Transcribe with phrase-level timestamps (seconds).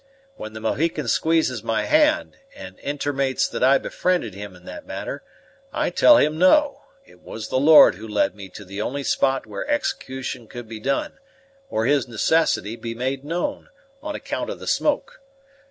[0.35, 5.21] When the Mohican squeezes my hand, and intermates that I befriended him in that matter,
[5.71, 9.45] I tell him no; it was the Lord who led me to the only spot
[9.45, 11.19] where execution could be done,
[11.69, 13.69] or his necessity be made known,
[14.01, 15.21] on account of the smoke.